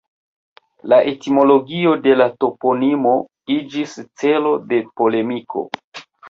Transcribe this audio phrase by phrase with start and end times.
[0.93, 3.11] La etimologio de la toponimo
[3.57, 5.67] iĝis celo de polemiko.